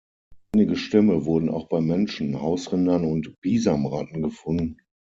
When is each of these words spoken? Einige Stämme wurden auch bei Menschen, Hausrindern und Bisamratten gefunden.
Einige 0.55 0.77
Stämme 0.77 1.25
wurden 1.25 1.47
auch 1.49 1.67
bei 1.67 1.79
Menschen, 1.79 2.41
Hausrindern 2.41 3.05
und 3.05 3.39
Bisamratten 3.39 4.23
gefunden. 4.23 4.77